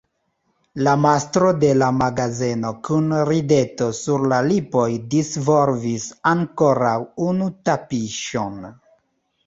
[0.85, 6.99] La mastro de la magazeno kun rideto sur la lipoj disvolvis ankoraŭ
[7.31, 8.63] unu tapiŝon.